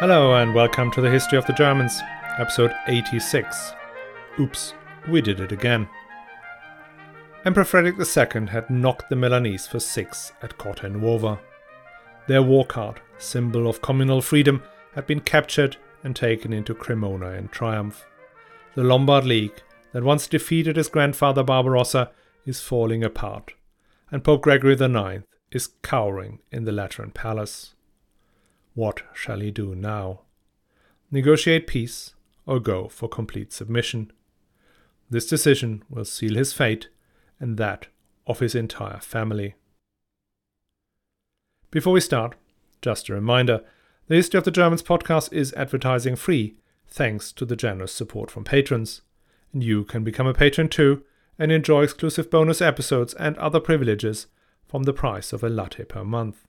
[0.00, 2.00] Hello and welcome to the History of the Germans,
[2.38, 3.72] episode 86.
[4.38, 4.74] Oops,
[5.08, 5.88] we did it again.
[7.44, 11.40] Emperor Frederick II had knocked the Milanese for six at Corte Nuova.
[12.28, 14.62] Their war cart, symbol of communal freedom,
[14.94, 18.06] had been captured and taken into Cremona in triumph.
[18.76, 22.12] The Lombard League, that once defeated his grandfather Barbarossa,
[22.46, 23.54] is falling apart,
[24.12, 27.74] and Pope Gregory IX is cowering in the Lateran Palace.
[28.78, 30.20] What shall he do now?
[31.10, 32.14] Negotiate peace
[32.46, 34.12] or go for complete submission?
[35.10, 36.88] This decision will seal his fate
[37.40, 37.88] and that
[38.24, 39.56] of his entire family.
[41.72, 42.36] Before we start,
[42.80, 43.64] just a reminder
[44.06, 46.54] the History of the Germans podcast is advertising free
[46.86, 49.02] thanks to the generous support from patrons.
[49.52, 51.02] And you can become a patron too
[51.36, 54.28] and enjoy exclusive bonus episodes and other privileges
[54.68, 56.44] from the price of a latte per month.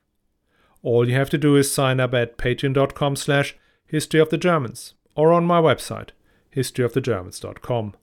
[0.81, 5.45] All you have to do is sign up at patreon.com slash history Germans or on
[5.45, 6.09] my website,
[6.55, 7.95] historyofthegermans.com.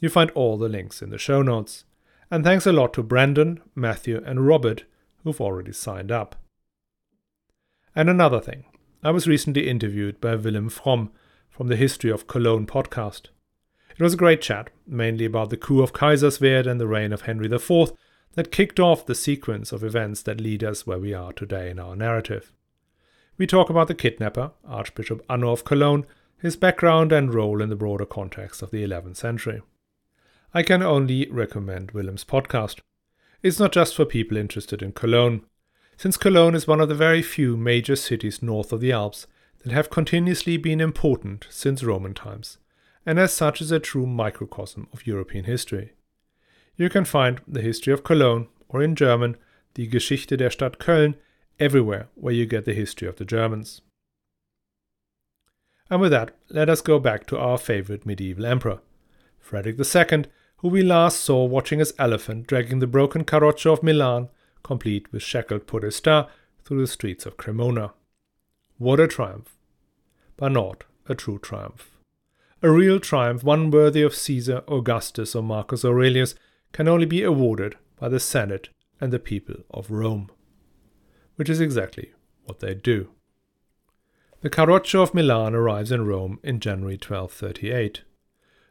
[0.00, 1.84] You find all the links in the show notes.
[2.30, 4.84] And thanks a lot to Brandon, Matthew, and Robert
[5.22, 6.36] who've already signed up.
[7.94, 8.64] And another thing,
[9.02, 11.10] I was recently interviewed by Willem Fromm
[11.50, 13.28] from the History of Cologne podcast.
[13.90, 17.22] It was a great chat, mainly about the coup of Kaiserswerth and the reign of
[17.22, 17.92] Henry IV,
[18.34, 21.78] that kicked off the sequence of events that lead us where we are today in
[21.78, 22.52] our narrative.
[23.36, 26.06] We talk about the kidnapper, Archbishop Anno of Cologne,
[26.38, 29.62] his background and role in the broader context of the 11th century.
[30.54, 32.80] I can only recommend Willem's podcast.
[33.42, 35.44] It's not just for people interested in Cologne,
[35.96, 39.26] since Cologne is one of the very few major cities north of the Alps
[39.62, 42.58] that have continuously been important since Roman times,
[43.06, 45.92] and as such is a true microcosm of European history.
[46.76, 49.36] You can find the history of Cologne, or in German,
[49.74, 51.14] die Geschichte der Stadt Köln,
[51.60, 53.82] everywhere where you get the history of the Germans.
[55.90, 58.80] And with that, let us go back to our favorite medieval emperor,
[59.38, 60.24] Frederick II,
[60.58, 64.28] who we last saw watching his elephant dragging the broken carroccio of Milan,
[64.62, 66.28] complete with shackled podesta,
[66.64, 67.92] through the streets of Cremona.
[68.78, 69.54] What a triumph!
[70.36, 71.90] But not a true triumph.
[72.62, 76.34] A real triumph, one worthy of Caesar, Augustus, or Marcus Aurelius,
[76.72, 80.30] can only be awarded by the Senate and the people of Rome,
[81.36, 82.12] which is exactly
[82.44, 83.10] what they do.
[84.40, 88.02] The Carroccio of Milan arrives in Rome in January 1238,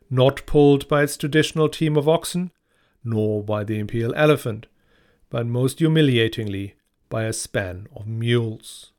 [0.10, 2.52] not pulled by its traditional team of oxen,
[3.04, 4.68] nor by the imperial elephant,
[5.30, 6.76] but most humiliatingly
[7.10, 8.92] by a span of mules.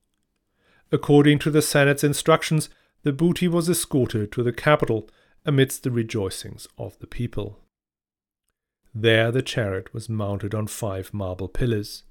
[0.91, 2.71] According to the Senate's instructions,
[3.03, 5.09] the booty was escorted to the capital
[5.45, 7.59] amidst the rejoicings of the people.
[8.95, 12.05] There the chariot was mounted on five marble pillars.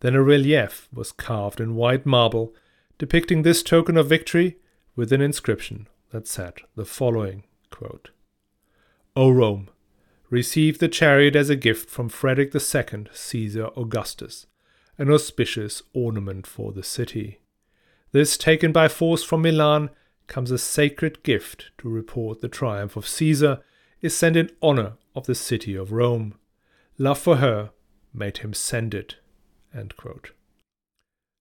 [0.00, 2.54] Then a relief was carved in white marble,
[2.98, 4.58] depicting this token of victory
[4.96, 8.10] with an inscription that said the following quote,
[9.14, 9.68] O Rome,
[10.30, 14.46] receive the chariot as a gift from Frederick II, Caesar Augustus,
[14.96, 17.40] an auspicious ornament for the city.
[18.12, 19.90] This, taken by force from Milan,
[20.26, 23.60] comes a sacred gift to report the triumph of Caesar,
[24.00, 26.34] is sent in honor of the city of Rome.
[26.96, 27.70] Love for her
[28.14, 29.16] made him send it.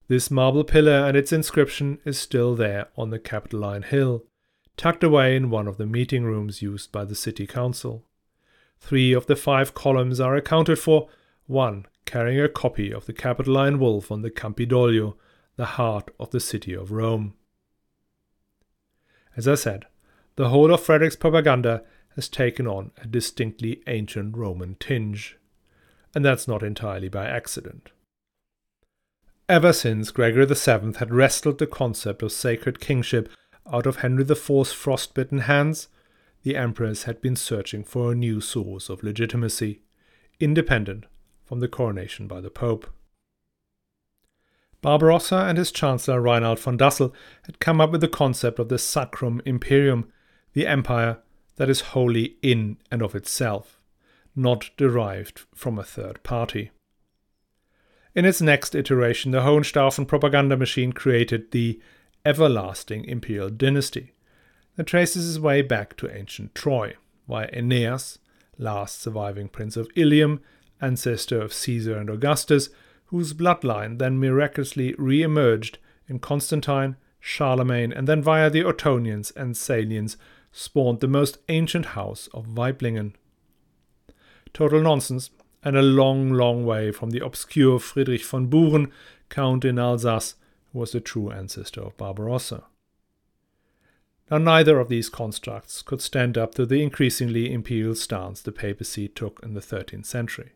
[0.07, 4.25] This marble pillar and its inscription is still there on the Capitoline Hill,
[4.77, 8.03] tucked away in one of the meeting rooms used by the city council.
[8.79, 11.07] Three of the five columns are accounted for,
[11.45, 15.15] one carrying a copy of the Capitoline wolf on the Campidoglio,
[15.55, 17.35] the heart of the city of Rome.
[19.35, 19.85] As I said,
[20.35, 21.83] the whole of Frederick's propaganda
[22.17, 25.37] has taken on a distinctly ancient Roman tinge.
[26.15, 27.91] And that's not entirely by accident.
[29.47, 33.29] Ever since Gregory VII had wrestled the concept of sacred kingship
[33.71, 35.89] out of Henry IV's frostbitten hands,
[36.41, 39.83] the emperors had been searching for a new source of legitimacy,
[40.39, 41.05] independent
[41.45, 42.91] from the coronation by the Pope.
[44.81, 47.13] Barbarossa and his chancellor Rainald von Dassel
[47.43, 50.11] had come up with the concept of the Sacrum Imperium,
[50.53, 51.19] the empire
[51.57, 53.79] that is wholly in and of itself,
[54.35, 56.71] not derived from a third party.
[58.15, 61.79] In its next iteration, the Hohenstaufen propaganda machine created the
[62.25, 64.13] everlasting imperial dynasty
[64.75, 66.95] that traces its way back to ancient Troy,
[67.27, 68.19] via Aeneas,
[68.57, 70.39] last surviving prince of Ilium,
[70.81, 72.69] ancestor of Caesar and Augustus,
[73.07, 75.77] whose bloodline then miraculously re emerged
[76.07, 80.17] in Constantine, Charlemagne, and then via the Ottonians and Salians
[80.51, 83.13] spawned the most ancient house of Waiblingen.
[84.53, 85.29] Total nonsense,
[85.63, 88.91] and a long, long way from the obscure Friedrich von Buren,
[89.29, 90.35] Count in Alsace,
[90.71, 92.63] who was the true ancestor of Barbarossa.
[94.29, 99.07] Now, neither of these constructs could stand up to the increasingly imperial stance the papacy
[99.07, 100.51] took in the 13th century.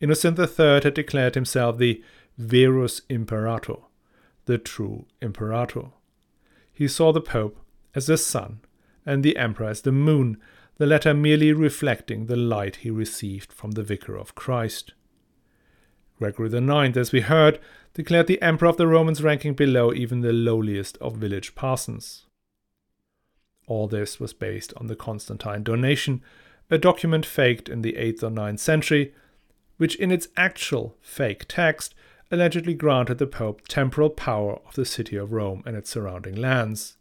[0.00, 2.02] Innocent III had declared himself the
[2.38, 3.76] Verus Imperator,
[4.46, 5.90] the true imperator.
[6.72, 7.58] He saw the Pope
[7.94, 8.60] as the sun
[9.04, 10.38] and the Emperor as the moon,
[10.78, 14.94] the latter merely reflecting the light he received from the Vicar of Christ.
[16.18, 17.58] Gregory IX, as we heard,
[17.94, 22.26] declared the Emperor of the Romans ranking below even the lowliest of village parsons.
[23.66, 26.22] All this was based on the Constantine donation,
[26.70, 29.14] a document faked in the 8th or 9th century,
[29.76, 31.94] which in its actual fake text
[32.30, 36.96] allegedly granted the Pope temporal power of the city of Rome and its surrounding lands.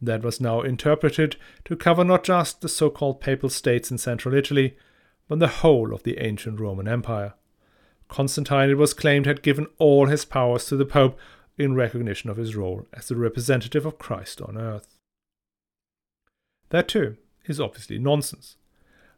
[0.00, 4.34] That was now interpreted to cover not just the so called Papal States in central
[4.34, 4.76] Italy,
[5.28, 7.34] but the whole of the ancient Roman Empire.
[8.08, 11.18] Constantine, it was claimed, had given all his powers to the Pope
[11.58, 14.98] in recognition of his role as the representative of Christ on earth.
[16.70, 17.16] That too
[17.46, 18.56] is obviously nonsense,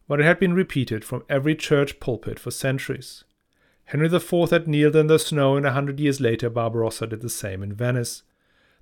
[0.07, 3.25] but it had been repeated from every church pulpit for centuries.
[3.87, 7.31] Henry IV had kneeled in the snow, and a hundred years later Barbarossa did the
[7.31, 8.23] same in Venice.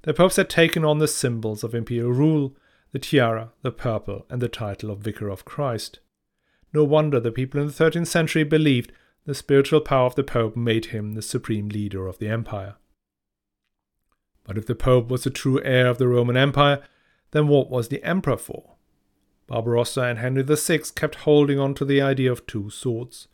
[0.06, 2.56] The popes had taken on the symbols of imperial rule
[2.92, 5.98] the tiara, the purple, and the title of Vicar of Christ.
[6.72, 8.92] No wonder the people in the 13th century believed
[9.24, 12.76] the spiritual power of the Pope made him the supreme leader of the empire.
[14.44, 16.84] But if the Pope was the true heir of the Roman Empire,
[17.32, 18.76] then what was the emperor for?
[19.48, 23.26] Barbarossa and Henry VI kept holding on to the idea of two swords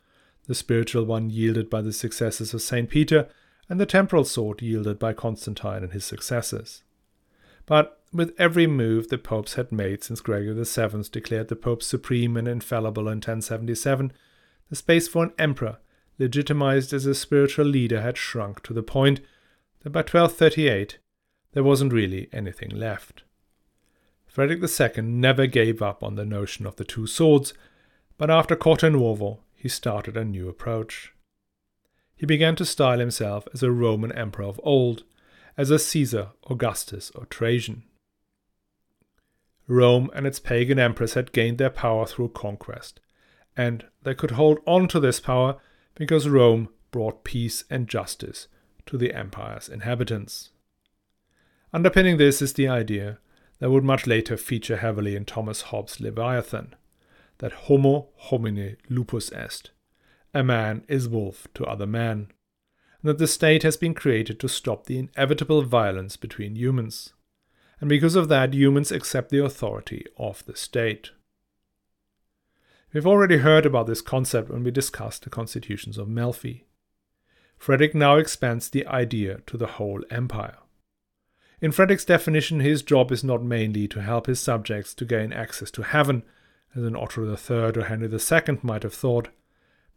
[0.47, 2.89] the spiritual one yielded by the successors of St.
[2.89, 3.29] Peter,
[3.69, 6.83] and the temporal sword yielded by Constantine and his successors.
[7.67, 12.37] But with every move the popes had made since Gregory VII declared the pope supreme
[12.37, 14.13] and infallible in 1077,
[14.69, 15.79] the space for an emperor,
[16.19, 19.21] legitimized as a spiritual leader, had shrunk to the point
[19.81, 20.99] that by 1238
[21.53, 23.23] there wasn't really anything left.
[24.27, 27.53] Frederick II never gave up on the notion of the two swords,
[28.17, 31.13] but after Cortenuovo he started a new approach.
[32.23, 35.03] He began to style himself as a Roman emperor of old,
[35.57, 37.83] as a Caesar, Augustus, or Trajan.
[39.67, 43.01] Rome and its pagan emperors had gained their power through conquest,
[43.57, 45.57] and they could hold on to this power
[45.97, 48.47] because Rome brought peace and justice
[48.87, 50.51] to the empire's inhabitants.
[51.73, 53.19] Underpinning this is the idea
[53.59, 56.77] that would much later feature heavily in Thomas Hobbes' Leviathan
[57.39, 59.73] that homo homine lupus est,
[60.35, 62.29] a man is wolf to other men,
[63.01, 67.13] and that the state has been created to stop the inevitable violence between humans,
[67.81, 71.11] and because of that, humans accept the authority of the state.
[72.93, 76.63] We've already heard about this concept when we discussed the constitutions of Melfi.
[77.57, 80.59] Frederick now expands the idea to the whole empire.
[81.61, 85.71] In Frederick's definition, his job is not mainly to help his subjects to gain access
[85.71, 86.25] to heaven,
[86.75, 89.29] as an Otto III or Henry II might have thought,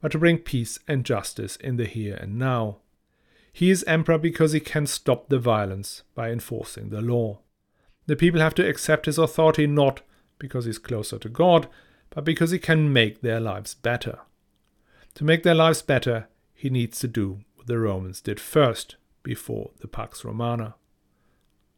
[0.01, 2.77] but to bring peace and justice in the here and now.
[3.51, 7.39] He is emperor because he can stop the violence by enforcing the law.
[8.05, 10.01] The people have to accept his authority not
[10.37, 11.67] because he's closer to God,
[12.09, 14.19] but because he can make their lives better.
[15.15, 19.71] To make their lives better, he needs to do what the Romans did first, before
[19.81, 20.75] the Pax Romana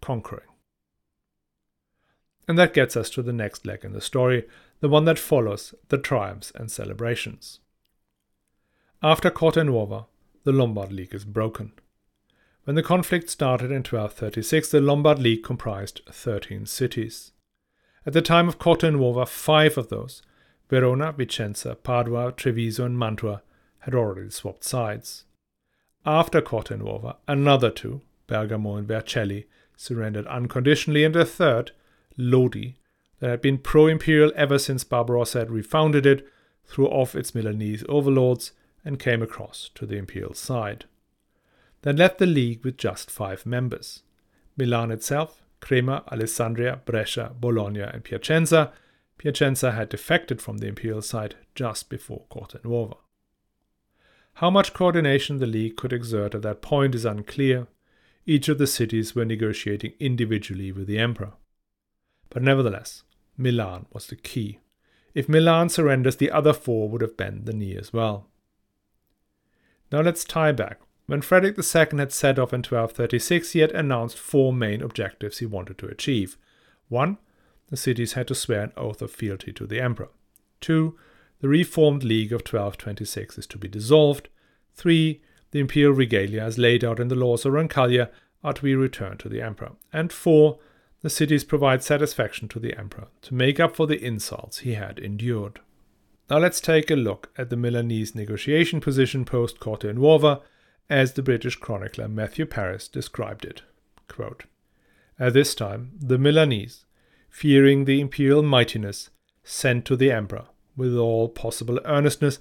[0.01, 0.45] conquering.
[2.47, 4.47] And that gets us to the next leg in the story,
[4.79, 7.59] the one that follows the triumphs and celebrations.
[9.03, 10.07] After Cortenuova,
[10.43, 11.71] the Lombard League is broken.
[12.63, 17.31] When the conflict started in 1236, the Lombard League comprised 13 cities.
[18.07, 20.23] At the time of Cortenuova, five of those,
[20.67, 23.43] Verona, Vicenza, Padua, Treviso, and Mantua,
[23.79, 25.25] had already swapped sides.
[26.03, 31.71] After Cortenuova, another two, Bergamo and Vercelli, surrendered unconditionally, and a third,
[32.17, 32.77] Lodi,
[33.19, 36.27] that had been pro imperial ever since Barbarossa had refounded it,
[36.65, 38.53] threw off its Milanese overlords
[38.87, 40.85] and came across to the imperial side.
[41.81, 44.01] That left the League with just five members
[44.55, 48.71] Milan itself, Crema, Alessandria, Brescia, Bologna, and Piacenza.
[49.17, 52.97] Piacenza had defected from the imperial side just before Cortenuova.
[54.35, 57.67] How much coordination the League could exert at that point is unclear,
[58.25, 61.33] each of the cities were negotiating individually with the emperor.
[62.29, 63.03] But nevertheless,
[63.35, 64.59] Milan was the key.
[65.13, 68.27] If Milan surrenders, the other four would have bent the knee as well.
[69.91, 70.79] Now let's tie back.
[71.05, 75.45] When Frederick II had set off in 1236, he had announced four main objectives he
[75.45, 76.37] wanted to achieve.
[76.89, 77.17] One,
[77.69, 80.09] the cities had to swear an oath of fealty to the emperor.
[80.59, 80.97] Two,
[81.39, 84.27] the reformed League of 1226 is to be dissolved.
[84.73, 88.09] Three, the imperial regalia as laid out in the laws of Roncaglia
[88.43, 89.71] are to be returned to the emperor.
[89.93, 90.59] And four,
[91.01, 94.99] the cities provide satisfaction to the emperor to make up for the insults he had
[94.99, 95.59] endured.
[96.29, 100.41] Now let's take a look at the Milanese negotiation position post Corte Nuova
[100.89, 103.61] as the British chronicler Matthew Paris described it.
[104.09, 104.43] Quote,
[105.17, 106.85] At this time, the Milanese,
[107.29, 109.09] fearing the imperial mightiness,
[109.45, 112.39] sent to the emperor with all possible earnestness,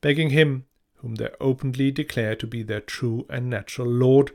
[0.00, 0.64] begging him,
[0.96, 4.30] whom they openly declare to be their true and natural lord,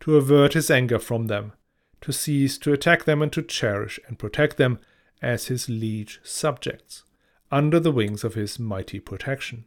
[0.00, 1.52] to avert his anger from them,
[2.00, 4.78] to cease to attack them and to cherish and protect them
[5.20, 7.02] as his liege subjects
[7.50, 9.64] under the wings of his mighty protection.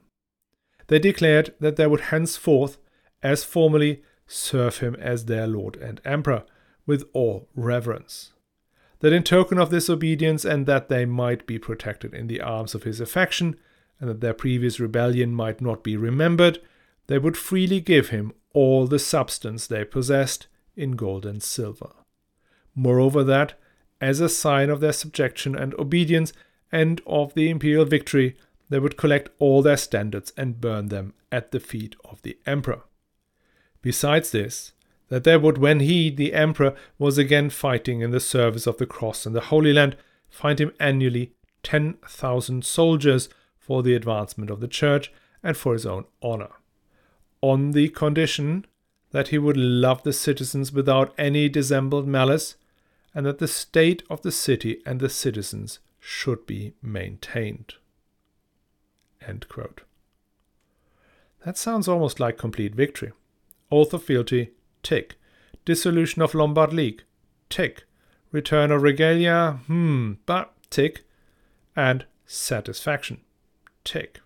[0.88, 2.78] They declared that they would henceforth,
[3.22, 6.44] as formerly, serve him as their lord and emperor,
[6.86, 8.34] with all reverence.
[9.00, 12.76] That in token of this obedience, and that they might be protected in the arms
[12.76, 13.56] of his affection,
[14.00, 16.60] and that their previous rebellion might not be remembered,
[17.08, 21.92] they would freely give him all the substance they possessed in gold and silver.
[22.76, 23.54] Moreover, that,
[24.02, 26.34] as a sign of their subjection and obedience,
[26.72, 28.36] and of the imperial victory,
[28.70, 32.82] they would collect all their standards and burn them at the feet of the emperor.
[33.82, 34.74] Besides this,
[35.10, 38.86] that they would, when he, the emperor, was again fighting in the service of the
[38.86, 39.98] cross and the Holy Land,
[40.30, 41.34] find him annually
[41.64, 45.12] 10,000 soldiers for the advancement of the church
[45.44, 46.50] and for his own honor,
[47.42, 48.66] on the condition
[49.12, 52.56] that he would love the citizens without any dissembled malice,
[53.16, 57.76] and that the state of the city and the citizens should be maintained.
[61.46, 63.12] That sounds almost like complete victory.
[63.72, 64.50] Oath of fealty,
[64.82, 65.18] tick.
[65.66, 67.04] Dissolution of Lombard League,
[67.48, 67.84] tick.
[68.32, 71.04] Return of regalia, hmm, but tick.
[71.76, 73.22] And satisfaction,
[73.84, 74.20] tick.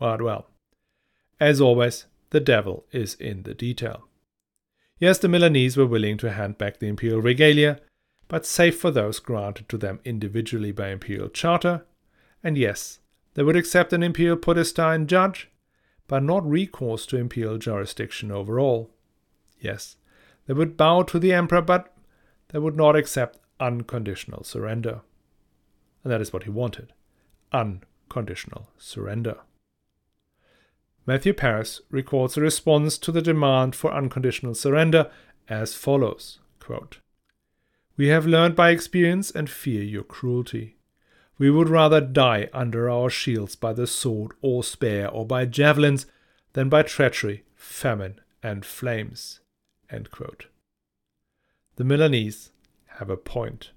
[0.00, 0.48] But well,
[1.38, 4.08] as always, the devil is in the detail.
[4.98, 7.80] Yes, the Milanese were willing to hand back the imperial regalia,
[8.28, 11.84] but save for those granted to them individually by imperial charter.
[12.42, 13.00] And yes,
[13.34, 15.50] they would accept an imperial podesta and judge,
[16.06, 18.90] but not recourse to imperial jurisdiction overall.
[19.60, 19.96] Yes,
[20.46, 21.94] they would bow to the emperor, but
[22.48, 25.00] they would not accept unconditional surrender.
[26.02, 26.92] And that is what he wanted
[27.52, 29.36] unconditional surrender.
[31.06, 35.10] Matthew Paris records a response to the demand for unconditional surrender
[35.48, 36.98] as follows quote,
[37.96, 40.76] we have learned by experience and fear your cruelty.
[41.38, 46.06] We would rather die under our shields by the sword or spear or by javelins
[46.52, 49.40] than by treachery, famine, and flames.
[51.76, 52.50] The Milanese
[52.98, 53.70] have a point.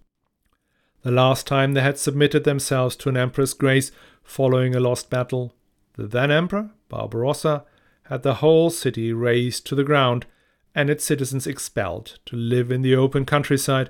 [1.04, 3.92] The last time they had submitted themselves to an emperor's grace
[4.24, 5.54] following a lost battle,
[5.94, 7.66] the then emperor, Barbarossa,
[8.04, 10.26] had the whole city razed to the ground
[10.74, 13.90] and its citizens expelled to live in the open countryside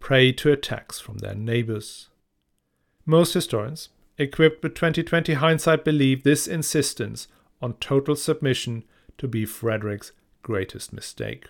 [0.00, 2.08] prey to attacks from their neighbors.
[3.04, 3.88] Most historians,
[4.18, 7.28] equipped with 2020 hindsight, believe this insistence
[7.60, 8.84] on total submission
[9.18, 10.12] to be Frederick's
[10.42, 11.46] greatest mistake.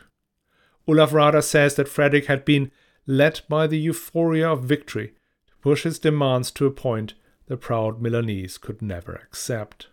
[0.86, 2.70] Olaf says that Frederick had been
[3.06, 5.14] led by the euphoria of victory
[5.48, 7.14] to push his demands to a point
[7.46, 9.88] the proud Milanese could never accept.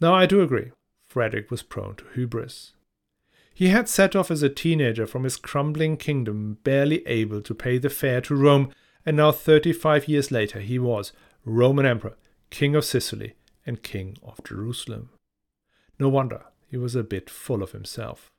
[0.00, 0.72] Now, I do agree,
[1.08, 2.72] Frederick was prone to hubris.
[3.56, 7.78] He had set off as a teenager from his crumbling kingdom, barely able to pay
[7.78, 8.72] the fare to Rome,
[9.06, 11.12] and now 35 years later he was
[11.44, 12.16] Roman Emperor,
[12.50, 13.34] King of Sicily,
[13.64, 15.10] and King of Jerusalem.
[16.00, 18.32] No wonder he was a bit full of himself.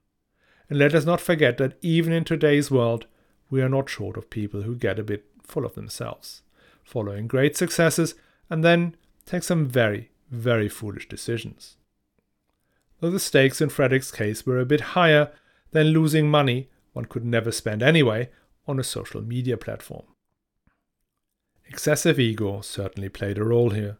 [0.69, 3.05] And let us not forget that even in today's world,
[3.49, 6.41] we are not short of people who get a bit full of themselves,
[6.83, 8.15] following great successes,
[8.49, 11.77] and then take some very, very foolish decisions
[12.99, 15.31] though the stakes in Frederick's case were a bit higher
[15.71, 18.29] than losing money one could never spend anyway
[18.67, 20.05] on a social media platform.
[21.67, 23.97] Excessive ego certainly played a role here.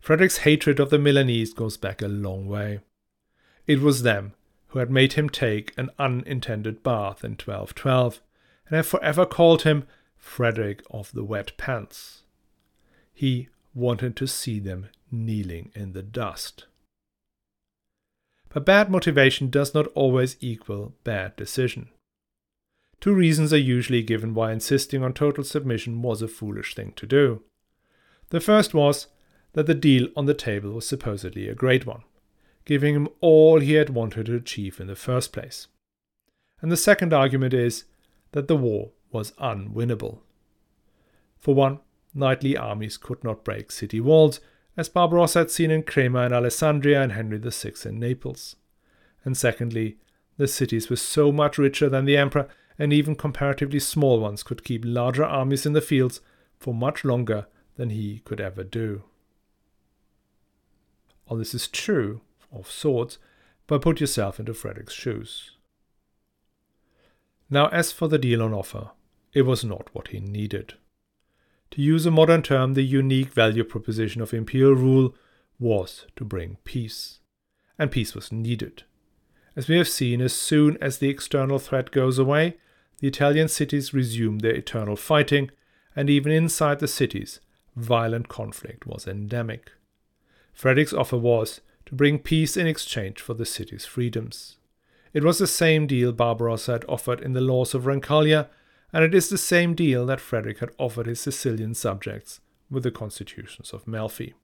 [0.00, 2.80] Frederick's hatred of the Milanese goes back a long way.
[3.66, 4.32] It was them
[4.68, 8.22] who had made him take an unintended bath in 1212
[8.66, 12.22] and have forever called him Frederick of the Wet Pants.
[13.12, 16.66] He wanted to see them kneeling in the dust.
[18.50, 21.88] But bad motivation does not always equal bad decision.
[23.00, 27.06] Two reasons are usually given why insisting on total submission was a foolish thing to
[27.06, 27.42] do.
[28.28, 29.06] The first was
[29.52, 32.02] that the deal on the table was supposedly a great one,
[32.64, 35.68] giving him all he had wanted to achieve in the first place.
[36.60, 37.84] And the second argument is
[38.32, 40.18] that the war was unwinnable.
[41.38, 41.80] For one,
[42.14, 44.40] knightly armies could not break city walls,
[44.80, 48.56] as Barbarossa had seen in Crema and Alessandria and Henry VI in Naples.
[49.26, 49.98] And secondly,
[50.38, 54.64] the cities were so much richer than the emperor and even comparatively small ones could
[54.64, 56.22] keep larger armies in the fields
[56.56, 57.46] for much longer
[57.76, 59.02] than he could ever do.
[61.26, 63.18] All this is true, of sorts,
[63.66, 65.58] but put yourself into Frederick's shoes.
[67.50, 68.92] Now, as for the deal on offer,
[69.34, 70.72] it was not what he needed.
[71.72, 75.14] To use a modern term, the unique value proposition of imperial rule
[75.58, 77.20] was to bring peace.
[77.78, 78.82] And peace was needed.
[79.56, 82.56] As we have seen, as soon as the external threat goes away,
[82.98, 85.50] the Italian cities resume their eternal fighting,
[85.94, 87.40] and even inside the cities,
[87.76, 89.72] violent conflict was endemic.
[90.52, 94.56] Frederick's offer was to bring peace in exchange for the city's freedoms.
[95.12, 98.48] It was the same deal Barbarossa had offered in the laws of Roncaglia,
[98.92, 102.90] and it is the same deal that Frederick had offered his Sicilian subjects with the
[102.90, 104.34] constitutions of Melfi.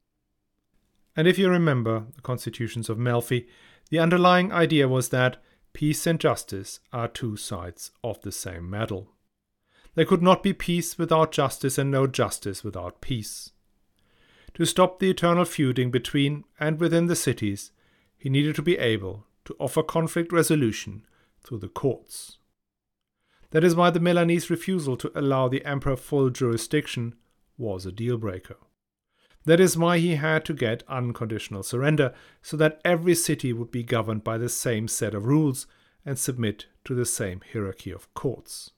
[1.16, 3.46] And if you remember the constitutions of Melfi,
[3.90, 9.12] the underlying idea was that peace and justice are two sides of the same medal.
[9.94, 13.52] There could not be peace without justice and no justice without peace.
[14.54, 17.72] To stop the eternal feuding between and within the cities,
[18.16, 21.06] he needed to be able to offer conflict resolution
[21.42, 22.38] through the courts.
[23.56, 27.14] That is why the Milanese refusal to allow the emperor full jurisdiction
[27.56, 28.58] was a deal breaker.
[29.46, 33.82] That is why he had to get unconditional surrender, so that every city would be
[33.82, 35.66] governed by the same set of rules
[36.04, 38.72] and submit to the same hierarchy of courts.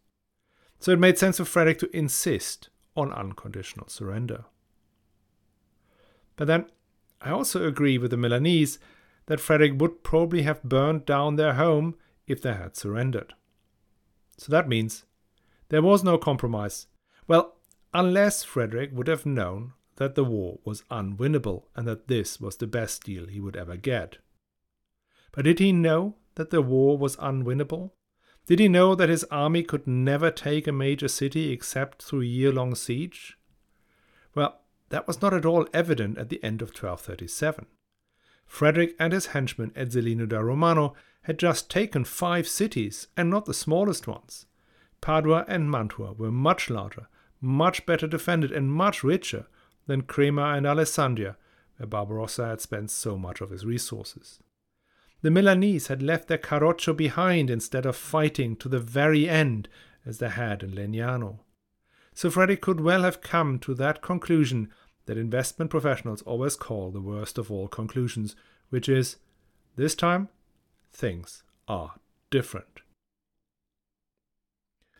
[0.78, 4.44] So it made sense for Frederick to insist on unconditional surrender.
[6.36, 6.66] But then
[7.20, 8.78] I also agree with the Milanese
[9.26, 11.96] that Frederick would probably have burned down their home
[12.28, 13.34] if they had surrendered.
[14.38, 15.04] So that means
[15.68, 16.86] there was no compromise.
[17.26, 17.56] Well,
[17.92, 22.66] unless Frederick would have known that the war was unwinnable and that this was the
[22.66, 24.18] best deal he would ever get.
[25.32, 27.90] But did he know that the war was unwinnable?
[28.46, 32.52] Did he know that his army could never take a major city except through year
[32.52, 33.36] long siege?
[34.34, 34.60] Well,
[34.90, 37.66] that was not at all evident at the end of 1237.
[38.46, 40.94] Frederick and his henchman Ezzelino da Romano
[41.28, 44.46] had just taken five cities, and not the smallest ones.
[45.02, 47.06] Padua and Mantua were much larger,
[47.38, 49.46] much better defended, and much richer
[49.86, 51.36] than Crema and Alessandria,
[51.76, 54.40] where Barbarossa had spent so much of his resources.
[55.20, 59.68] The Milanese had left their Carroccio behind instead of fighting to the very end
[60.06, 61.40] as they had in Legnano.
[62.14, 64.70] So Frederick could well have come to that conclusion
[65.04, 68.34] that investment professionals always call the worst of all conclusions,
[68.70, 69.16] which is
[69.76, 70.30] this time
[70.92, 71.94] things are
[72.30, 72.80] different.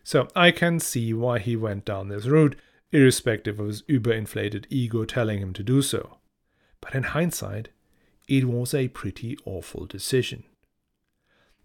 [0.03, 2.55] So I can see why he went down this route,
[2.91, 6.17] irrespective of his überinflated ego telling him to do so.
[6.81, 7.69] But in hindsight,
[8.27, 10.43] it was a pretty awful decision.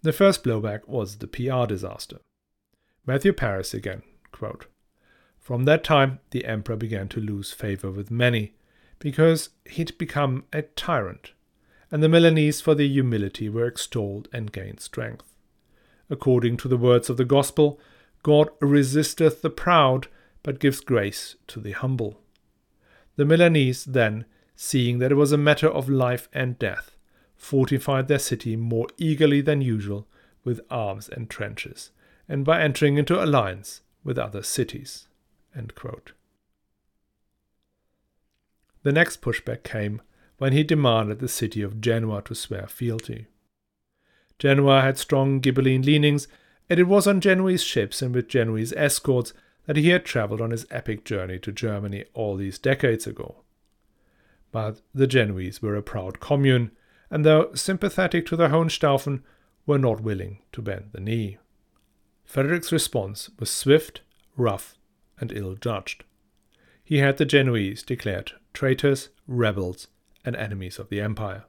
[0.02, 2.18] The first blowback was the PR disaster.
[3.06, 4.66] Matthew Paris again, quote,
[5.38, 8.54] From that time, the emperor began to lose favor with many,
[8.98, 11.32] because he'd become a tyrant
[11.90, 15.35] and the Milanese for their humility were extolled and gained strength.
[16.11, 17.81] According to the words of the Gospel,
[18.23, 20.09] God resisteth the proud,
[20.42, 22.20] but gives grace to the humble.
[23.16, 24.25] The Milanese then,
[24.57, 26.97] seeing that it was a matter of life and death,
[27.37, 30.07] fortified their city more eagerly than usual
[30.44, 31.90] with arms and trenches,
[32.29, 35.07] and by entering into alliance with other cities.
[38.83, 40.03] The next pushback came
[40.38, 43.27] when he demanded the city of Genoa to swear fealty.
[44.38, 46.27] Genoa had strong Ghibelline leanings,
[46.68, 49.33] and it was on Genoese ships and with Genoese escorts
[49.66, 53.42] that he had travelled on his epic journey to Germany all these decades ago.
[54.53, 56.70] But the Genoese were a proud commune,
[57.11, 59.23] and though sympathetic to the Hohenstaufen,
[59.66, 61.38] were not willing to bend the knee.
[62.25, 64.03] Frederick's response was swift,
[64.37, 64.77] rough,
[65.18, 66.05] and ill judged.
[66.83, 69.88] He had the Genoese declared traitors, rebels,
[70.24, 71.44] and enemies of the empire.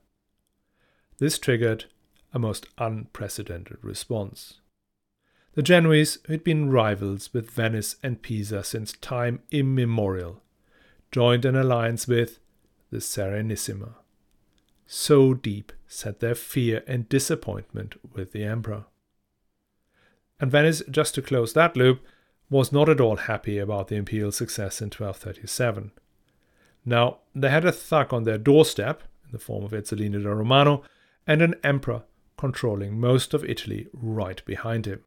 [1.17, 1.85] This triggered
[2.33, 4.59] a most unprecedented response.
[5.53, 10.43] The Genoese, who had been rivals with Venice and Pisa since time immemorial,
[11.11, 12.39] joined an alliance with
[12.91, 13.93] the Serenissima.
[14.85, 18.85] So deep sat their fear and disappointment with the emperor.
[20.39, 22.01] And Venice, just to close that loop,
[22.49, 25.91] was not at all happy about the imperial success in 1237.
[26.85, 30.83] Now, they had a thug on their doorstep, in the form of Ezzelino da Romano,
[31.25, 32.03] and an emperor
[32.37, 35.03] controlling most of Italy right behind him.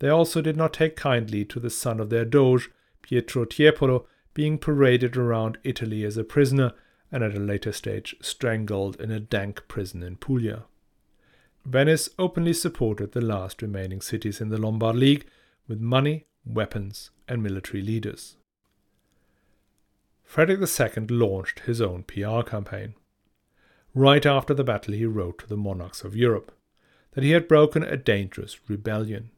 [0.00, 2.70] They also did not take kindly to the son of their doge,
[3.02, 6.72] Pietro Tiepolo, being paraded around Italy as a prisoner
[7.10, 10.64] and at a later stage strangled in a dank prison in Puglia.
[11.64, 15.26] Venice openly supported the last remaining cities in the Lombard League
[15.68, 18.36] with money, weapons, and military leaders.
[20.32, 22.94] Frederick II launched his own PR campaign.
[23.94, 26.56] Right after the battle, he wrote to the monarchs of Europe
[27.10, 29.30] that he had broken a dangerous rebellion.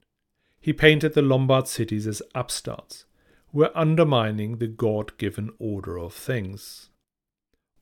[0.61, 3.07] He painted the Lombard cities as upstarts
[3.49, 6.91] who were undermining the God given order of things.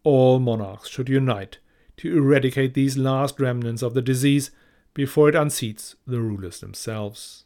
[0.05, 1.59] All monarchs should unite
[1.99, 4.53] to eradicate these last remnants of the disease
[4.95, 7.45] before it unseats the rulers themselves.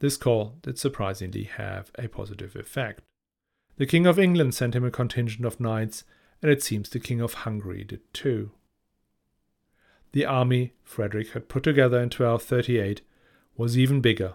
[0.00, 3.02] This call did surprisingly have a positive effect.
[3.76, 6.04] The King of England sent him a contingent of knights,
[6.40, 8.50] and it seems the King of Hungary did too.
[10.12, 13.00] The army Frederick had put together in 1238
[13.56, 14.34] was even bigger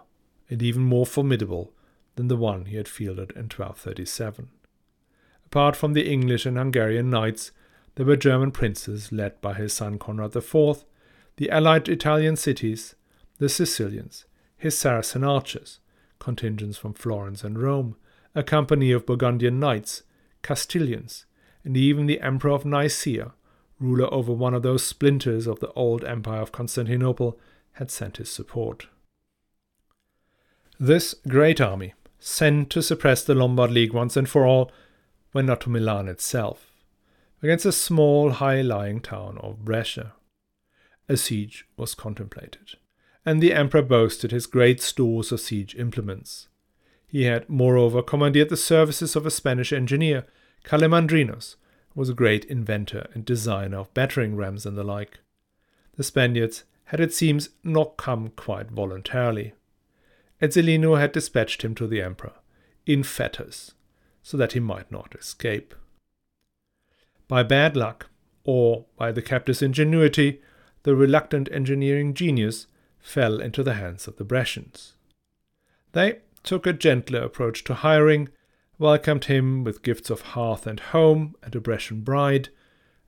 [0.49, 1.73] and even more formidable
[2.15, 4.49] than the one he had fielded in 1237.
[5.45, 7.51] Apart from the English and Hungarian knights,
[7.95, 10.85] there were German princes led by his son Conrad IV,
[11.37, 12.95] the allied Italian cities,
[13.37, 14.25] the Sicilians,
[14.57, 15.79] his Saracen archers,
[16.19, 17.95] contingents from Florence and Rome,
[18.35, 20.03] a company of Burgundian knights,
[20.43, 21.25] Castilians,
[21.63, 23.33] and even the Emperor of Nicaea,
[23.79, 27.39] ruler over one of those splinters of the old Empire of Constantinople,
[27.73, 28.87] had sent his support.
[30.79, 34.71] This great army, sent to suppress the Lombard League once and for all,
[35.33, 36.71] went not to Milan itself,
[37.43, 40.13] against the small, high lying town of Brescia.
[41.09, 42.75] A siege was contemplated,
[43.25, 46.47] and the emperor boasted his great stores of siege implements.
[47.07, 50.25] He had, moreover, commandeered the services of a Spanish engineer,
[50.63, 51.55] Calamandrinos,
[51.89, 55.19] who was a great inventor and designer of battering rams and the like.
[55.95, 59.53] The Spaniards had, it seems, not come quite voluntarily.
[60.41, 62.33] Ezzelino had dispatched him to the emperor,
[62.85, 63.73] in fetters,
[64.21, 65.73] so that he might not escape.
[67.27, 68.09] By bad luck,
[68.43, 70.41] or by the captive's ingenuity,
[70.83, 72.67] the reluctant engineering genius
[72.99, 74.93] fell into the hands of the Brescians.
[75.93, 78.29] They took a gentler approach to hiring,
[78.79, 82.49] welcomed him with gifts of hearth and home and a Brescian bride,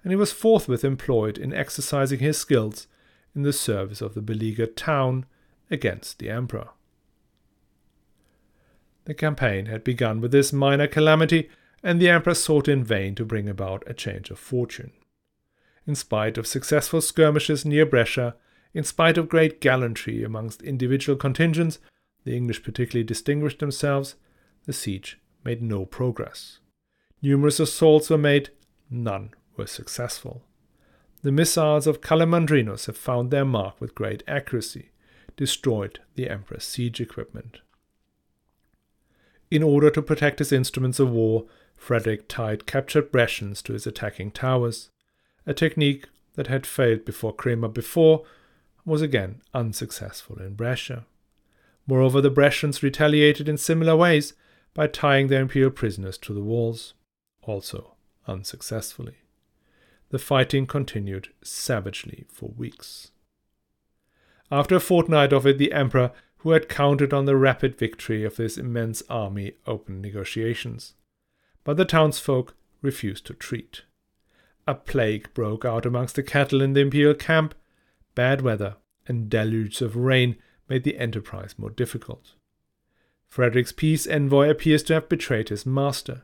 [0.03, 2.87] and he was forthwith employed in exercising his skills
[3.33, 5.25] in the service of the beleaguered town
[5.71, 6.69] against the emperor.
[9.05, 11.49] The campaign had begun with this minor calamity
[11.81, 14.91] and the emperor sought in vain to bring about a change of fortune.
[15.87, 18.35] In spite of successful skirmishes near Brescia,
[18.73, 21.79] in spite of great gallantry amongst individual contingents,
[22.29, 24.13] the English particularly distinguished themselves,
[24.67, 26.59] the siege made no progress.
[27.23, 28.51] Numerous assaults were made,
[28.87, 30.43] none were successful.
[31.23, 34.91] The missiles of Calamandrinos have found their mark with great accuracy,
[35.37, 37.61] destroyed the emperor's siege equipment.
[39.49, 44.29] In order to protect his instruments of war, Frederick tied captured Brescians to his attacking
[44.29, 44.91] towers.
[45.47, 48.23] A technique that had failed before Crema before
[48.85, 51.07] was again unsuccessful in Brescia.
[51.89, 54.33] Moreover, the Brescians retaliated in similar ways
[54.75, 56.93] by tying their imperial prisoners to the walls,
[57.41, 57.95] also
[58.27, 59.15] unsuccessfully.
[60.09, 63.09] The fighting continued savagely for weeks.
[64.51, 68.35] After a fortnight of it, the emperor, who had counted on the rapid victory of
[68.35, 70.93] this immense army, opened negotiations
[71.63, 73.83] but the townsfolk refused to treat.
[74.67, 77.55] A plague broke out amongst the cattle in the imperial camp.
[78.15, 80.37] Bad weather and deluges of rain
[80.69, 82.33] made the enterprise more difficult.
[83.27, 86.23] Frederick's peace envoy appears to have betrayed his master.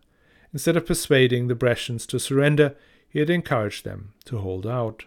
[0.54, 2.76] Instead of persuading the Brescians to surrender,
[3.08, 5.06] he had encouraged them to hold out.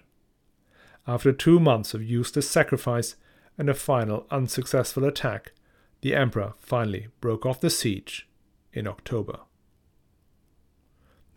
[1.07, 3.17] After two months of useless sacrifice
[3.57, 5.53] and a final unsuccessful attack,
[6.01, 8.29] the emperor finally broke off the siege
[8.73, 9.41] in October.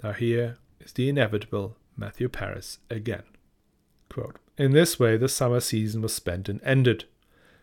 [0.04, 3.24] Now, here is the inevitable Matthew Paris again.
[4.10, 7.06] Quote, In this way, the summer season was spent and ended,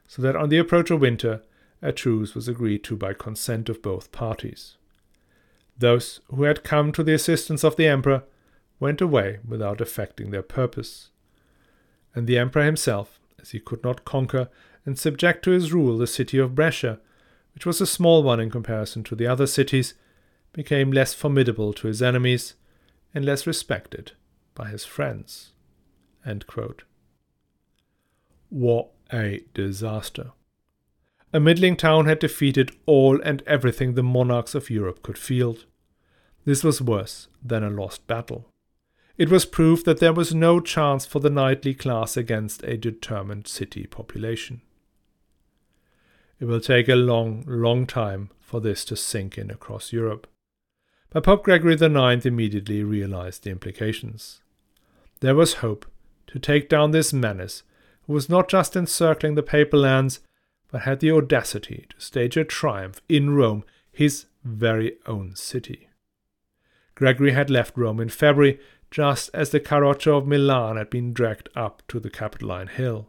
[0.09, 1.43] so that on the approach of winter,
[1.81, 4.77] a truce was agreed to by consent of both parties.
[5.79, 8.25] Those who had come to the assistance of the emperor
[8.81, 11.11] went away without effecting their purpose.
[12.15, 14.49] And the emperor himself, as he could not conquer
[14.85, 16.99] and subject to his rule the city of Brescia,
[17.55, 19.95] which was a small one in comparison to the other cities,
[20.53, 22.55] became less formidable to his enemies
[23.15, 24.13] and less respected
[24.55, 25.53] by his friends.
[28.49, 30.33] What a disaster!
[31.33, 35.67] A middling town had defeated all and everything the monarchs of Europe could field.
[36.45, 38.51] This was worse than a lost battle.
[39.17, 43.47] It was proof that there was no chance for the knightly class against a determined
[43.47, 44.63] city population.
[46.41, 50.27] It will take a long, long time for this to sink in across Europe
[51.11, 54.43] but Pope Gregory IX immediately realized the implications.
[55.21, 55.87] There was hope
[56.29, 57.63] to take down this menace
[58.09, 60.21] who was not just encircling the papal lands,
[60.73, 65.89] but had the audacity to stage a triumph in Rome, his very own city.
[66.95, 68.59] Gregory had left Rome in February,
[68.91, 73.09] just as the Carroccio of Milan had been dragged up to the Capitoline Hill.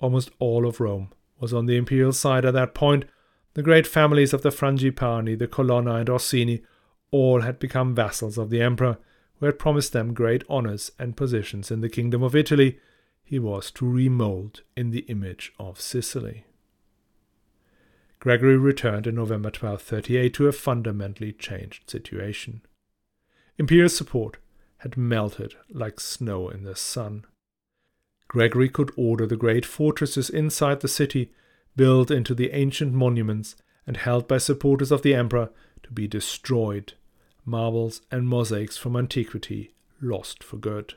[0.00, 3.04] Almost all of Rome was on the imperial side at that point.
[3.52, 6.62] The great families of the Frangipani, the Colonna, and Orsini
[7.10, 8.96] all had become vassals of the emperor,
[9.38, 12.78] who had promised them great honours and positions in the kingdom of Italy,
[13.24, 16.44] he was to remold in the image of Sicily.
[18.20, 22.62] Gregory returned in November 1238 to a fundamentally changed situation.
[23.58, 24.36] Imperial support
[24.78, 27.24] had melted like snow in the sun.
[28.28, 31.32] Gregory could order the great fortresses inside the city,
[31.76, 33.56] built into the ancient monuments
[33.86, 35.50] and held by supporters of the emperor,
[35.82, 36.94] to be destroyed,
[37.44, 40.94] marbles and mosaics from antiquity lost for good.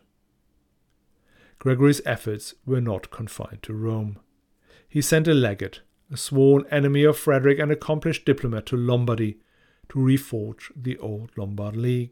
[1.60, 4.20] Gregory's efforts were not confined to Rome.
[4.88, 9.40] He sent a legate, a sworn enemy of Frederick and accomplished diplomat, to Lombardy
[9.90, 12.12] to reforge the old Lombard League.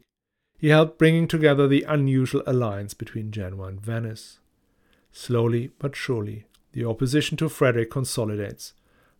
[0.58, 4.38] He helped bringing together the unusual alliance between Genoa and Venice.
[5.12, 8.72] Slowly but surely, the opposition to Frederick consolidates,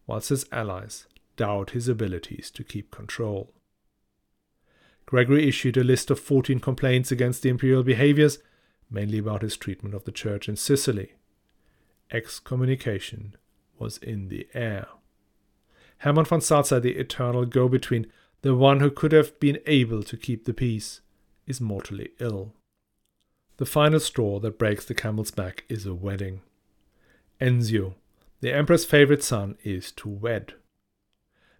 [0.06, 3.52] whilst his allies doubt his abilities to keep control.
[5.04, 8.38] Gregory issued a list of 14 complaints against the imperial behaviors
[8.90, 11.12] mainly about his treatment of the church in Sicily.
[12.10, 13.36] Excommunication
[13.78, 14.86] was in the air.
[15.98, 18.06] Hermann von Salza, the eternal go between,
[18.42, 21.00] the one who could have been able to keep the peace,
[21.46, 22.52] is mortally ill.
[23.56, 26.42] The final straw that breaks the camel's back is a wedding.
[27.40, 27.94] Enzio,
[28.40, 30.54] the emperor's favorite son, is to wed.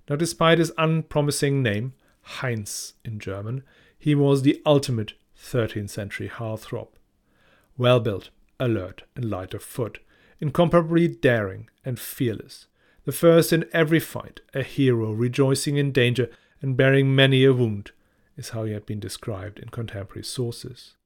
[0.09, 3.65] Now, despite his unpromising name, Heinz in German,
[3.99, 6.89] he was the ultimate 13th century heartthrob
[7.77, 9.99] well built, alert, and light of foot,
[10.41, 12.67] incomparably daring and fearless,
[13.05, 16.29] the first in every fight, a hero rejoicing in danger
[16.61, 17.93] and bearing many a wound,
[18.37, 20.97] is how he had been described in contemporary sources.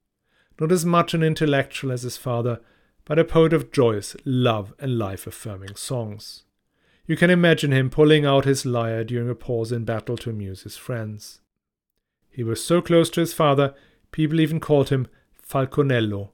[0.58, 2.60] Not as much an intellectual as his father,
[3.04, 6.44] but a poet of joyous love and life affirming songs.
[7.06, 10.62] You can imagine him pulling out his lyre during a pause in battle to amuse
[10.62, 11.40] his friends.
[12.30, 13.74] He was so close to his father,
[14.12, 15.08] people even called him
[15.46, 16.30] Falconello,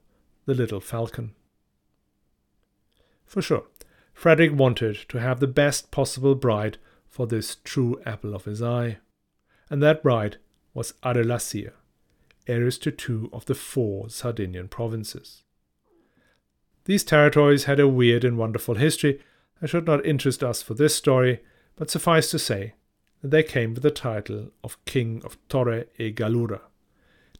[0.47, 1.35] the little falcon.
[3.25, 3.65] For sure,
[4.13, 8.97] Frederick wanted to have the best possible bride for this true apple of his eye,
[9.69, 10.37] and that bride
[10.73, 11.73] was Adelasia,
[12.47, 15.43] heiress to two of the four Sardinian provinces.
[16.85, 19.19] These territories had a weird and wonderful history
[19.59, 21.41] that should not interest us for this story,
[21.75, 22.75] but suffice to say
[23.21, 26.61] that they came with the title of King of Torre e Gallura,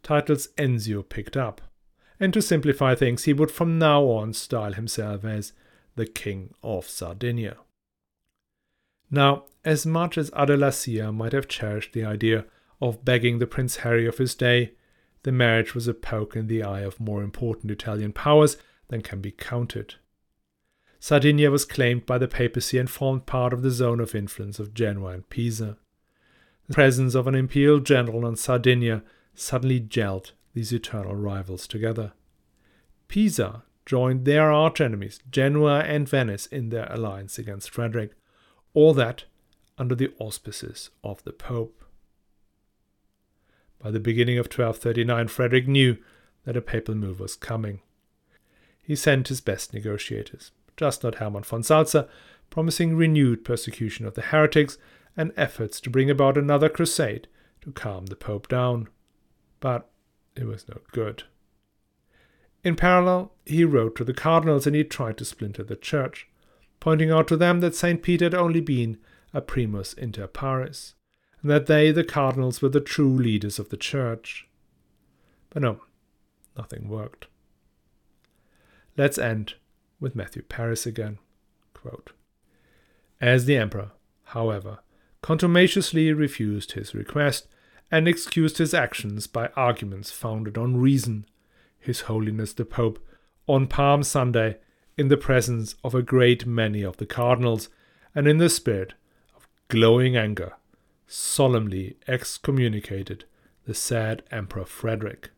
[0.03, 1.61] titles Enzio picked up
[2.19, 5.53] and to simplify things, he would from now on style himself as
[5.95, 7.57] the King of Sardinia.
[9.09, 12.45] Now, as much as Adelasia might have cherished the idea
[12.81, 14.73] of begging the Prince Harry of his day,
[15.23, 18.57] the marriage was a poke in the eye of more important Italian powers
[18.89, 19.95] than can be counted.
[20.99, 24.73] Sardinia was claimed by the papacy and formed part of the zone of influence of
[24.73, 25.77] Genoa and Pisa.
[26.67, 29.03] The presence of an imperial general on Sardinia
[29.35, 32.13] suddenly gelled these eternal rivals together.
[33.07, 38.13] Pisa joined their archenemies, Genoa and Venice, in their alliance against Frederick,
[38.73, 39.25] all that
[39.77, 41.83] under the auspices of the Pope.
[43.77, 45.97] By the beginning of 1239, Frederick knew
[46.45, 47.81] that a papal move was coming.
[48.81, 52.09] He sent his best negotiators, just not Hermann von Salza,
[52.49, 54.79] promising renewed persecution of the heretics
[55.15, 57.27] and efforts to bring about another crusade
[57.61, 58.87] to calm the Pope down.
[59.59, 59.87] But
[60.37, 61.23] it was no good.
[62.63, 66.27] In parallel, he wrote to the cardinals and he tried to splinter the church,
[66.79, 68.01] pointing out to them that St.
[68.01, 68.97] Peter had only been
[69.33, 70.95] a primus inter pares,
[71.41, 74.47] and that they, the cardinals, were the true leaders of the church.
[75.49, 75.81] But no,
[76.57, 77.27] nothing worked.
[78.97, 79.55] Let's end
[79.99, 81.19] with Matthew Paris again.
[81.73, 82.11] Quote,
[83.21, 83.91] As the emperor,
[84.25, 84.79] however,
[85.21, 87.47] contumaciously refused his request,
[87.91, 91.25] and excused his actions by arguments founded on reason.
[91.79, 92.99] His Holiness the Pope,
[93.47, 94.57] on Palm Sunday,
[94.97, 97.69] in the presence of a great many of the cardinals,
[98.13, 98.93] and in the spirit
[99.35, 100.53] of glowing anger,
[101.05, 103.25] solemnly excommunicated
[103.65, 105.29] the sad Emperor Frederick,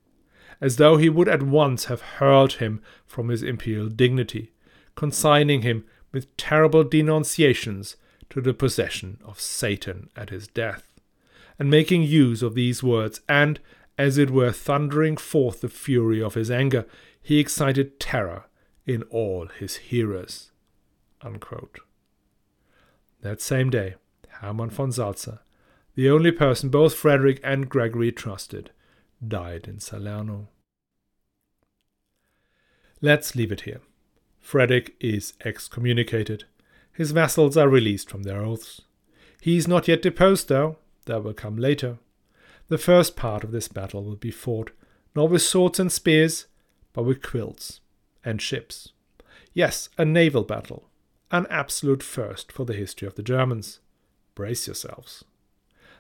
[0.62, 4.52] as though he would at once have hurled him from his imperial dignity,
[4.96, 7.96] consigning him with terrible denunciations
[8.30, 10.89] to the possession of Satan at his death
[11.60, 13.60] and making use of these words, and,
[13.98, 16.86] as it were thundering forth the fury of his anger,
[17.22, 18.46] he excited terror
[18.88, 20.52] in all his hearers.
[21.22, 21.80] Unquote.
[23.22, 23.96] That same day,
[24.40, 25.40] Hermann von Salza,
[25.96, 28.72] the only person both Frederick and Gregory trusted,
[29.26, 30.48] died in Salerno.
[33.02, 33.82] Let's leave it here.
[34.40, 36.46] Frederick is excommunicated.
[36.94, 38.82] His vassals are released from their oaths.
[39.42, 40.78] He is not yet deposed, though.
[41.10, 41.98] That will come later.
[42.68, 44.70] The first part of this battle will be fought
[45.16, 46.46] not with swords and spears,
[46.94, 47.82] but with quilts
[48.24, 48.90] and ships.
[49.52, 50.88] Yes, a naval battle,
[51.32, 53.80] an absolute first for the history of the Germans.
[54.36, 55.24] Brace yourselves.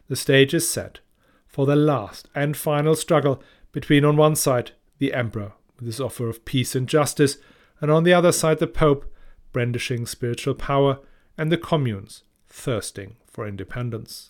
[0.10, 1.00] The stage is set
[1.48, 3.42] for the last and final struggle
[3.72, 7.38] between, on one side, the Emperor with his offer of peace and justice,
[7.82, 9.12] and on the other side, the Pope
[9.54, 11.00] brandishing spiritual power,
[11.36, 14.30] and the communes thirsting for independence.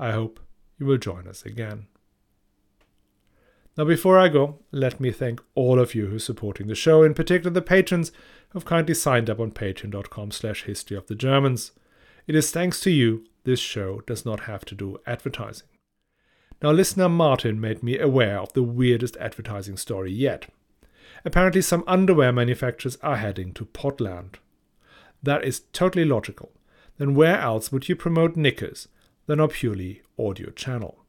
[0.00, 0.40] I hope
[0.78, 1.86] you will join us again.
[3.76, 7.02] Now, before I go, let me thank all of you who are supporting the show,
[7.02, 8.10] in particular the patrons
[8.48, 11.72] who've kindly signed up on patreon.com slash history of the Germans.
[12.26, 15.68] It is thanks to you this show does not have to do advertising.
[16.62, 20.46] Now, listener Martin made me aware of the weirdest advertising story yet.
[21.26, 24.38] Apparently, some underwear manufacturers are heading to Portland.
[25.22, 26.52] That is totally logical.
[26.96, 28.88] Then, where else would you promote knickers
[29.30, 31.04] than a purely audio channel?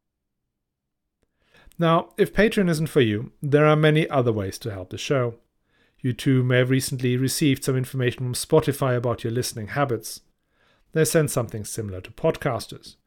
[1.80, 5.40] Now, if Patreon isn't for you, there are many other ways to help the show.
[6.02, 10.22] You too may have recently received some information from Spotify about your listening habits.
[10.92, 12.98] They sent something similar to podcasters,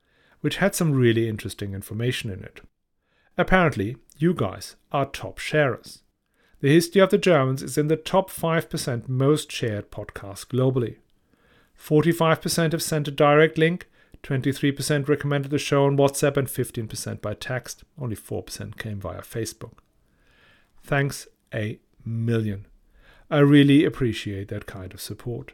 [0.40, 2.62] which had some really interesting information in it.
[3.38, 6.02] Apparently, you guys are top sharers.
[6.58, 10.96] The History of the Germans is in the top 5% most shared podcasts globally.
[11.78, 13.88] 45% have sent a direct link,
[14.24, 17.84] 23% recommended the show on WhatsApp, and 15% by text.
[18.00, 19.74] Only 4% came via Facebook.
[20.82, 22.66] Thanks a million.
[23.30, 25.52] I really appreciate that kind of support.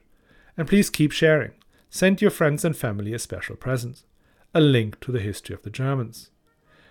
[0.56, 1.52] And please keep sharing.
[1.90, 4.04] Send your friends and family a special present
[4.52, 6.30] a link to the history of the Germans.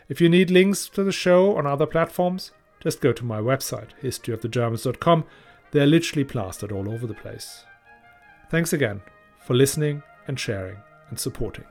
[0.08, 3.90] If you need links to the show on other platforms, just go to my website,
[4.02, 5.26] historyofthegermans.com.
[5.72, 7.66] They're literally plastered all over the place.
[8.50, 9.02] Thanks again
[9.46, 10.78] for listening and sharing
[11.10, 11.66] and supporting.